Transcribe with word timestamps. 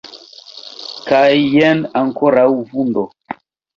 Kaj, 1.11 1.29
jen, 1.57 1.85
ankoraŭ 2.03 2.47
vundo. 2.73 3.09